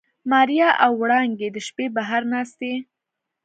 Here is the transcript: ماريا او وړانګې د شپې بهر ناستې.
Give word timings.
ماريا 0.31 0.69
او 0.83 0.91
وړانګې 1.01 1.47
د 1.51 1.57
شپې 1.67 1.85
بهر 1.95 2.21
ناستې. 2.33 2.73